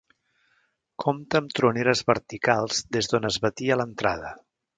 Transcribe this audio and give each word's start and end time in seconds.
Compta 1.03 1.41
amb 1.43 1.53
troneres 1.59 2.01
verticals 2.07 2.81
des 2.97 3.11
d'on 3.13 3.31
es 3.31 3.39
batia 3.45 3.79
l'entrada. 3.81 4.35